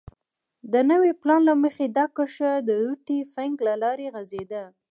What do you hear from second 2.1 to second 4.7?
کرښه د روټي فنک له لارې غځېده.